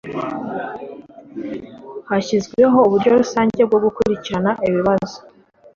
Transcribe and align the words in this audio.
hashyizweho 2.09 2.77
uburyo 2.87 3.09
rusange 3.21 3.61
bwo 3.67 3.77
gukurikirana 3.85 4.51
ibibazo 4.67 5.17